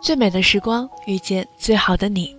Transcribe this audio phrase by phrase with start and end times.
[0.00, 2.34] 最美的时光遇见最好的你。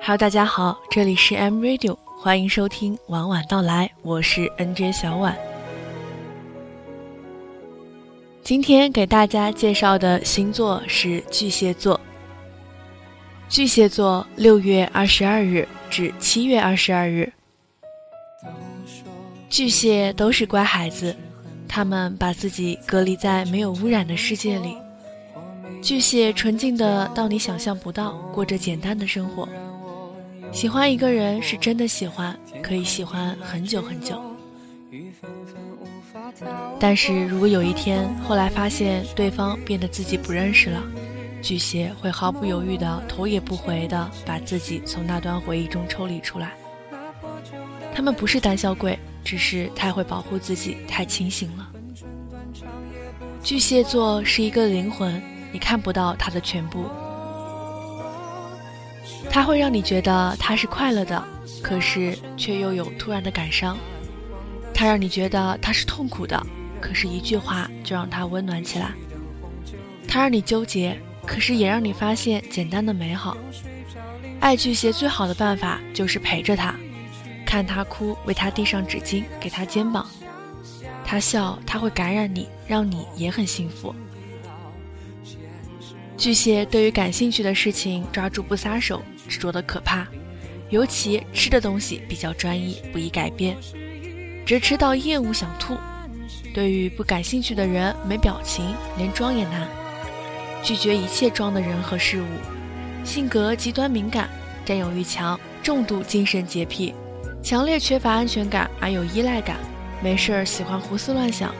[0.00, 5.36] Hello，大家好，这里是 M Radio，欢迎收听晚晚到来，我是 NJ 小婉。
[8.42, 12.00] 今天给大家介绍的星座是巨蟹座。
[13.48, 17.32] 巨蟹座六月二十二日至七月二十二日。
[19.48, 21.16] 巨蟹都是乖孩子，
[21.68, 24.76] 他们把自己隔离在没有污染的世界里。
[25.80, 29.48] 巨蟹纯净的到你想象不到，过着简单的生活。
[30.50, 34.20] 喜欢一个人是真的喜欢，可以喜欢很久很久。
[36.80, 40.82] 但是如果有一天后来发现对方变得自己不认识了，
[41.42, 46.54] 巨蟹会毫不犹豫的头也不回的把自己从那段回忆中抽离出来。
[47.98, 51.68] 他们不是胆小鬼，只是太会保护自己，太清醒了。
[53.42, 55.20] 巨蟹座是一个灵魂。
[55.50, 56.84] 你看不到他的全部，
[59.28, 61.20] 他会让你觉得他是快乐的，
[61.60, 63.76] 可是却又有突然的感伤；
[64.72, 66.40] 他让你觉得他是痛苦的，
[66.80, 68.92] 可是一句话就让他温暖起来；
[70.06, 70.96] 他让你纠结，
[71.26, 73.36] 可是也让你发现简单的美好。
[74.38, 76.76] 爱巨蟹最好的办法就是陪着他，
[77.48, 80.04] 看他哭，为他递上纸巾，给他肩膀；
[81.02, 83.94] 他笑，他会感染你，让你也很幸福。
[86.18, 90.06] 巨蟹对于感兴趣的事情抓住不撒手，执着的可怕。
[90.68, 93.56] 尤其吃的东西比较专一，不易改变，
[94.44, 95.74] 直吃到厌恶想吐。
[96.52, 99.66] 对于不感兴趣的人，没表情，连装也难。
[100.62, 102.26] 拒绝一切装的人和事物。
[103.04, 104.28] 性格极端敏感，
[104.66, 106.94] 占有欲强，重度精神洁癖，
[107.42, 109.56] 强烈缺乏安全感而有依赖感，
[110.02, 111.54] 没事儿喜欢胡思乱想。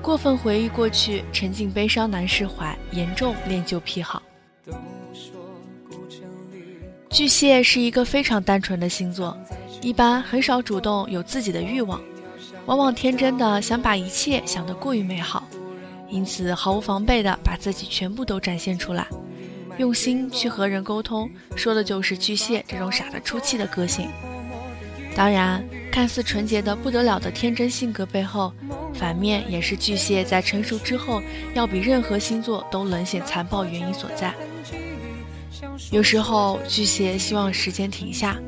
[0.00, 4.22] 过分回忆过去，沉浸悲伤难释怀，严重恋旧癖好。
[7.10, 9.36] 巨蟹是一个非常单纯的星座，
[9.80, 12.00] 一般很少主动有自己的欲望，
[12.66, 15.46] 往往天真的想把一切想得过于美好，
[16.08, 19.06] 因此毫无防备的把自己全部都展现出来，
[19.78, 24.08] 用心去和人沟通，说的就是巨蟹这种傻得出气的个性。
[25.16, 28.52] 当然，看似纯洁的不得了的天真性格背后。
[28.94, 31.22] 反面也是巨蟹在成熟之后
[31.52, 34.34] 要比任何星座都冷血残暴原因所在。
[35.90, 38.38] 有时候巨蟹希望时间停下，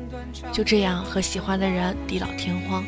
[0.51, 2.83] 就这样和喜欢的人地老天荒。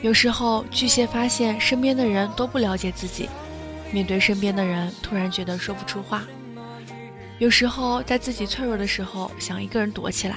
[0.00, 3.28] 有时候巨蟹发现身边的人都不了解自己，
[3.90, 6.24] 面对身边的人突然觉得说不出话。
[7.38, 10.36] 有时候在自己脆弱的时候想一个人躲起来，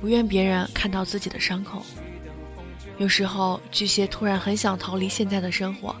[0.00, 1.84] 不愿别人看到自己的伤口。
[2.98, 5.94] 有时候，巨蟹突然很想逃离现在的生活，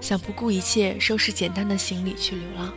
[0.00, 2.72] 想不顾一切收拾简单的行李去流浪。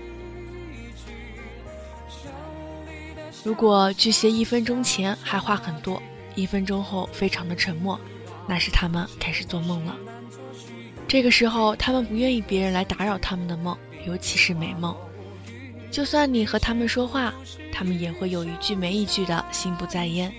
[3.43, 6.01] 如果巨蟹一分钟前还话很多，
[6.35, 7.99] 一分钟后非常的沉默，
[8.47, 9.95] 那是他们开始做梦了。
[11.07, 14.95] 这个时候，他们不愿意别人来打扰他们的梦，尤其是美梦。
[15.89, 17.33] 就算你和他们说话，
[17.73, 20.31] 他们也会有一句没一句的心不在焉。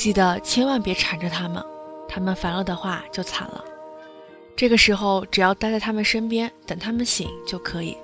[0.00, 1.62] 记得千万别缠着他们。
[2.08, 3.62] 他们烦了的话就惨了，
[4.56, 7.94] 这个时候只要待在他们身边，等他们醒就可以。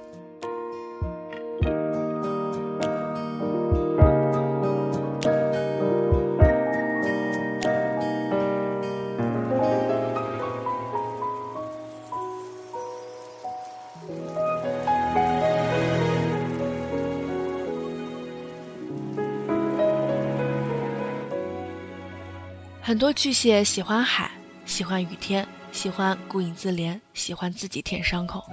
[22.86, 24.30] 很多巨蟹喜欢海，
[24.64, 28.44] 喜欢雨天，喜欢孤影自怜，喜欢自己舔伤口。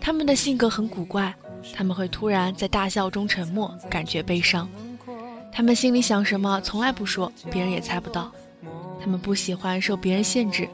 [0.00, 1.34] 他们的性格很古怪，
[1.74, 4.68] 他们会突然在大笑中沉默，感觉悲伤。
[5.50, 8.30] 他们心里想什么从来不说，别人也猜不到。
[9.00, 10.68] 他们不喜欢受别人限制，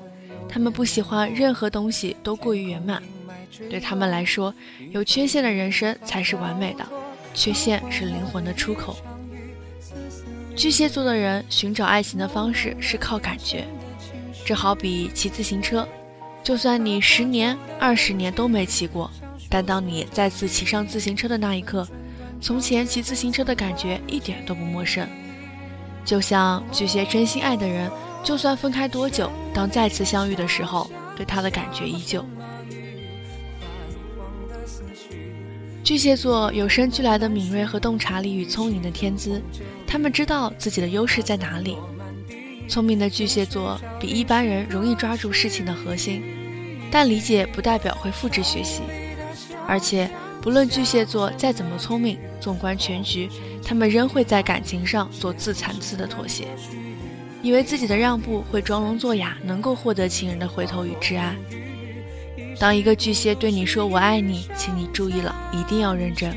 [0.46, 3.02] 他们不喜欢任何东西都过于圆满。
[3.70, 4.54] 对他们来说，
[4.90, 6.84] 有缺陷的人生才是完美的，
[7.32, 8.98] 缺陷是灵魂的出口。
[10.58, 13.64] 巨蟹座的人寻找爱情的方式是靠感觉，
[14.44, 15.86] 这好比骑自行车，
[16.42, 19.08] 就算你十年、二十年都没骑过，
[19.48, 21.86] 但当你再次骑上自行车的那一刻，
[22.40, 25.08] 从前骑自行车的感觉一点都不陌生。
[26.04, 27.88] 就像巨蟹真心爱的人，
[28.24, 32.24] 就算分开多久，当再次相遇的时候，对他的感觉依旧。
[35.88, 39.40] 巨蟹座有生俱来的敏锐和洞察力与聪颖的天资，
[39.86, 41.78] 他们知道自己的优势在哪里。
[42.68, 46.22] 聪明的巨蟹座比一般人容易抓住事情的核心，
[46.90, 48.82] 但理解不代表会复制学习，
[49.66, 50.10] 而且
[50.42, 53.26] 不论巨蟹座再怎么聪明，纵观全局，
[53.64, 56.48] 他们仍会在感情上做自残次的妥协，
[57.40, 61.34] 以为自己的让步会装聋作哑，能够获得情人的回头与挚爱。
[62.58, 66.36] 当一个巨蟹对你说“我爱你”，请你注意了，一定要认真，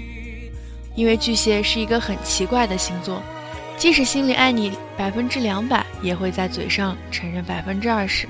[0.96, 3.22] 因为巨蟹是一个很奇怪的星座，
[3.76, 8.28] 即使心里爱你百分之两百，也会在嘴上承认百分之二十。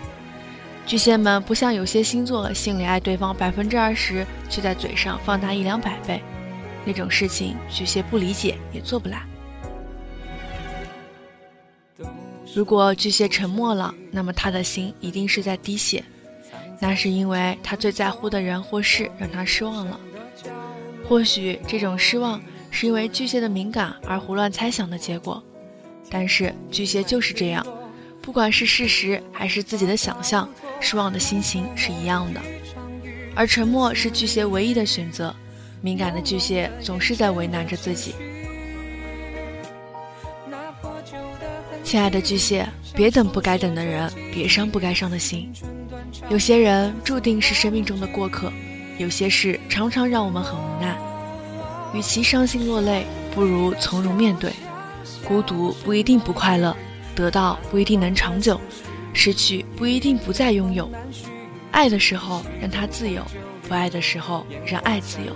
[0.86, 6.22] 巨蟹们不像有些星座，心里爱对方百分之二十，却在嘴上放大一两百倍，
[6.86, 9.22] 那种事情巨蟹不理解也做不来。
[12.56, 16.04] 如果巨蟹沉默了，那么他的心一定是在滴血，
[16.82, 20.00] 那是因为他最在乎的人或事让他失望了。
[21.08, 22.42] 或许这种失望
[22.72, 25.42] 是因为巨蟹的敏感而胡乱猜想的结果，
[26.10, 27.66] 但是巨蟹就是这样，
[28.22, 30.50] 不管是事实还是自己的想象。
[30.80, 32.42] 失望的心情是一样的，
[33.36, 35.36] 而沉默是巨蟹唯一的选择。
[35.80, 38.16] 敏感的巨蟹总是在为难着自己。
[41.84, 45.52] 亲爱的巨蟹，别等不该等的人，别伤不该伤的心。
[46.30, 48.52] 有些人注定是生命中的过客，
[48.98, 50.98] 有些事常常让我们很无奈。
[51.94, 54.52] 与其伤心落泪，不如从容面对。
[55.26, 56.76] 孤独不一定不快乐，
[57.16, 58.60] 得到不一定能长久。
[59.14, 60.90] 失去不一定不再拥有，
[61.72, 63.22] 爱的时候让他自由，
[63.68, 65.36] 不爱的时候让爱自由，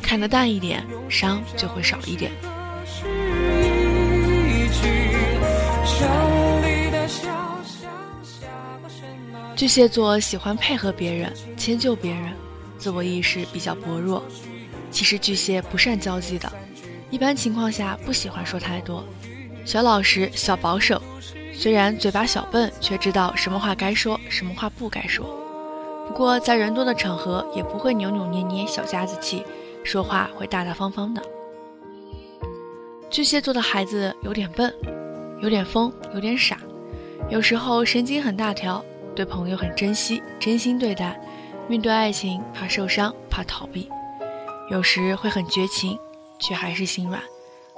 [0.00, 2.30] 看得淡一点，伤就会少一点。
[9.60, 12.32] 巨蟹座喜欢配合别人，迁就别人，
[12.78, 14.24] 自我意识比较薄弱。
[14.90, 16.50] 其实巨蟹不善交际的，
[17.10, 19.04] 一般情况下不喜欢说太多，
[19.66, 21.02] 小老实，小保守。
[21.52, 25.26] 虽然嘴巴小笨，却知道什么话该说，什么话不该说。
[26.08, 29.44] 不过在人多的场合，也不会扭扭捏捏、小家子气，
[29.84, 31.22] 说话会大大方方的。
[33.10, 34.74] 巨蟹座的孩子有点笨，
[35.42, 36.56] 有点疯，有点傻，
[37.28, 38.82] 有时候神经很大条，
[39.20, 41.14] 对朋友很珍惜，真心对待；
[41.68, 43.86] 面对爱情，怕受伤，怕逃避。
[44.70, 45.98] 有时会很绝情，
[46.38, 47.20] 却还是心软，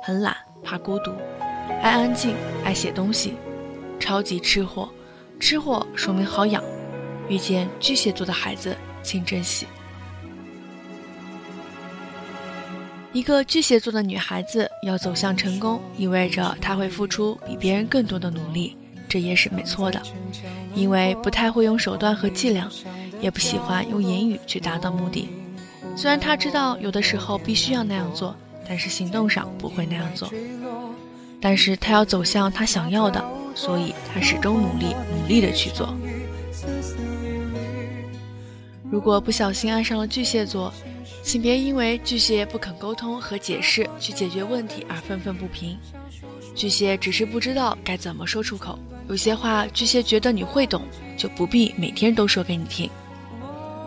[0.04, 1.10] 很懒，怕孤独，
[1.82, 3.34] 爱安静，爱写东西。
[3.98, 4.88] 超级吃货，
[5.40, 6.62] 吃货说明好养。
[7.28, 9.66] 遇见巨蟹座的孩子，请珍惜。
[13.12, 18.76] 一个巨蟹座的女孩子要走向成功，意味着她会付出比别人更多的努力，
[19.12, 20.00] 这也是没错的。
[20.74, 22.66] 因为不太会用手段和伎俩，
[23.20, 25.28] 也不喜欢用言语去达到目的。
[25.94, 28.34] 虽然他知道有的时候必须要那样做，
[28.66, 30.32] 但是行动上不会那样做。
[31.42, 33.22] 但是他要走向他想要的。
[33.54, 35.94] 所以，他始终努力、努力的去做。
[38.90, 40.72] 如果不小心爱上了巨蟹座，
[41.22, 45.78] 请别因为巨蟹不肯沟通和解释去解决问题而愤愤不平。
[46.54, 48.78] 巨蟹只是不知道该怎么说出口，
[49.12, 50.80] 有些话巨蟹觉得你会懂，
[51.18, 52.88] 就不必每天都说给你听。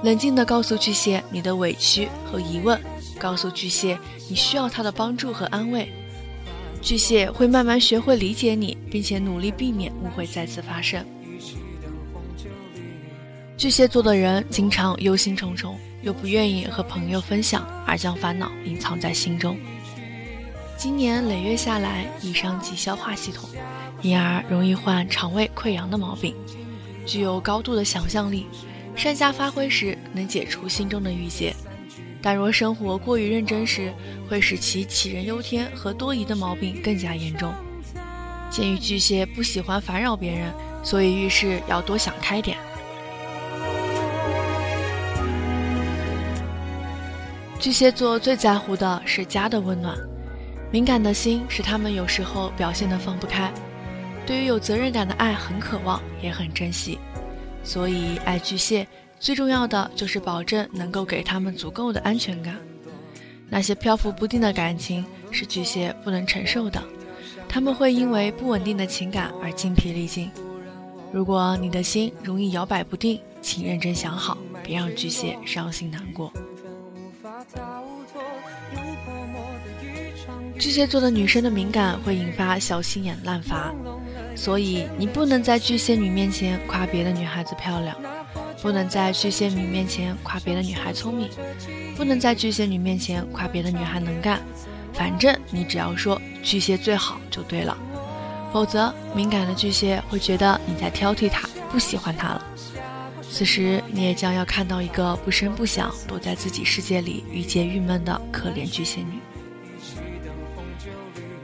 [0.04, 2.80] 冷静地告诉巨蟹你的委屈和疑问，
[3.18, 3.98] 告诉巨蟹
[4.30, 5.92] 你需要他的帮助和安慰。
[6.80, 11.04] 巨蟹会慢慢学会理解你，并且努力避免误会再次发生。
[13.58, 15.74] 巨蟹座的人经常忧心忡忡，
[16.04, 19.58] 又不愿意和朋友分享，而将烦恼隐藏在心中。
[20.78, 23.50] 今年累月下来，易伤及消化系统，
[24.06, 26.36] 因而容易患肠胃溃疡的毛病。
[27.08, 28.46] 具有高度的想象力，
[28.96, 31.56] 善加发挥时能解除心中的郁结。
[32.22, 33.92] 但若生活过于认真时，
[34.30, 37.52] 会使其杞人忧天和多疑的毛病更加严重。
[38.52, 42.58] 鉴于巨蟹不喜欢烦扰别人，所以遇事要多想开点。
[47.60, 49.98] 巨蟹座最在乎的是家的温暖，
[50.72, 53.52] 敏感的心使他们有时候表现得放不开，
[54.26, 56.98] 对于有责任感的爱很渴望，也很珍惜，
[57.64, 58.88] 所以爱巨蟹。
[59.18, 62.56] 最重要的就是保证能够给他们足够的安全感。
[63.50, 66.84] 那些漂浮不定的感情是巨蟹不能承受的，
[67.48, 70.30] 他们会因为不稳定的情感而精疲力尽。
[71.12, 76.32] 如果你的心容易摇摆不定，请认真想好，别让巨蟹伤心难过。
[80.60, 83.74] 巨蟹座的女生的敏感会引发小心眼滥发，
[84.36, 87.96] 所以你不能在巨蟹女面前夸别的女孩子漂亮。
[88.62, 91.30] 不能在巨蟹女面前夸别的女孩聪明，
[91.96, 94.42] 不能在巨蟹女面前夸别的女孩能干。
[94.92, 97.78] 反正你只要说巨蟹最好就对了，
[98.52, 102.44] 否则敏感的巨蟹会觉得你在挑剔他，不喜欢他了。
[103.30, 109.20] 此时你也将要看到一个不声不响躲在自己世界里郁结郁闷的可怜巨蟹女。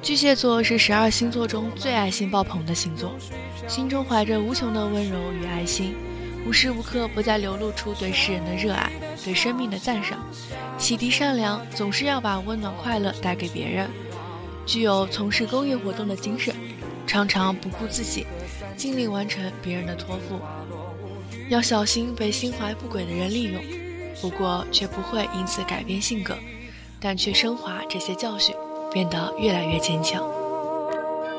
[0.02, 3.16] 巨蟹座是十二星座中最爱心爆棚的星座，
[3.68, 5.96] 心中怀着无穷的温柔与爱心，
[6.44, 8.92] 无时无刻不在流露出对世人的热爱、
[9.24, 10.18] 对生命的赞赏，
[10.80, 13.88] 洗涤善良，总是要把温暖快乐带给别人。
[14.66, 16.56] 具有从事公益活动的精神，
[17.06, 18.26] 常常不顾自己，
[18.76, 20.40] 尽力完成别人的托付。
[21.48, 23.62] 要小心被心怀不轨的人利用，
[24.20, 26.36] 不过却不会因此改变性格，
[27.00, 28.56] 但却升华这些教训。
[28.92, 30.24] 变得越来越坚强。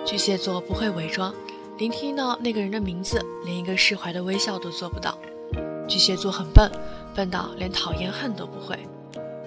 [0.05, 1.35] 巨蟹座不会伪装，
[1.79, 5.17] 聆听到那个人的名字，连一个释怀的微笑都做不到。
[5.89, 6.71] 巨蟹座很笨，
[7.15, 8.79] 笨到连讨厌恨都不会。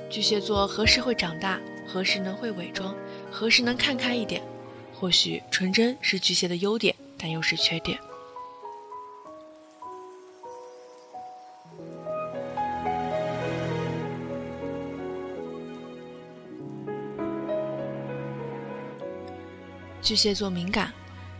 [0.10, 1.60] 巨蟹座何时会长大？
[1.88, 2.96] 何时能会伪装？
[3.32, 4.42] 何时能看开一点？
[4.94, 8.00] 或许纯真是巨蟹的优点，但又是缺点。
[20.06, 20.94] 巨蟹座敏感，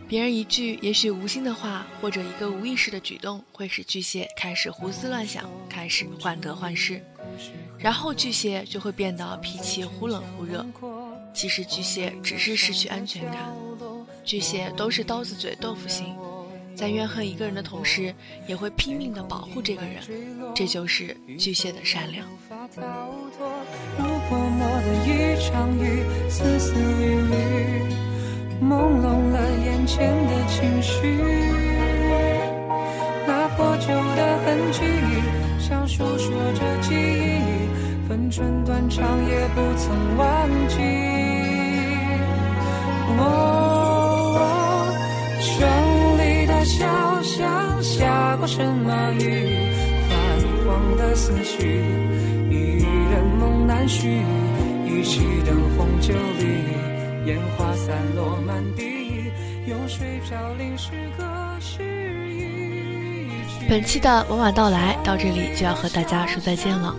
[0.08, 7.00] 别人一句也许无心的话，或者一个无意识的举动，会使巨蟹开始胡思乱想，开始患得患失，
[7.78, 10.66] 然后巨蟹就会变得脾气忽冷忽热。
[11.32, 13.54] 其实巨蟹只是失去安全感，
[14.24, 16.12] 巨蟹都是刀子嘴豆腐心，
[16.74, 18.12] 在怨恨一个人的同时，
[18.48, 20.02] 也会拼命的保护这个人，
[20.56, 22.26] 这就是巨蟹的善良。
[28.62, 31.18] 朦胧了眼前的情绪，
[33.26, 34.80] 那破旧的痕迹，
[35.58, 37.40] 像诉说着记忆，
[38.08, 40.76] 分寸断肠也不曾忘记。
[43.18, 44.88] 哦，
[45.40, 45.68] 城
[46.18, 46.86] 里的小
[47.22, 49.70] 巷下过什么雨？
[50.08, 50.12] 泛
[50.64, 51.84] 黄的思绪，
[52.50, 54.22] 一人梦难续，
[54.86, 56.85] 一起灯红酒绿。
[57.26, 59.32] 烟花散落满地，
[59.66, 61.24] 用水飘零诗歌
[63.68, 66.94] 本期的晚晚到来到这里就要和大家说再见了。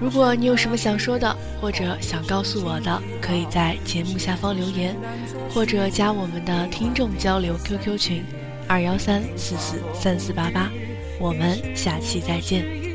[0.00, 4.96] 如果你有什么想说的，或者想告诉我的，可以在节目下方留言，
[5.54, 8.24] 或者加我们的听众交流 QQ 群
[8.66, 10.68] 二幺三四四三四八八。
[11.20, 12.89] 我们下期再见。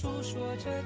[0.00, 0.79] 诉说着